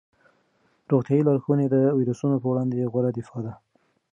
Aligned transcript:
روغتیايي 0.91 1.23
لارښوونې 1.27 1.65
د 1.69 1.75
ویروسونو 1.97 2.35
په 2.41 2.47
وړاندې 2.51 2.89
غوره 2.91 3.11
دفاع 3.17 3.41
ده. 3.45 3.53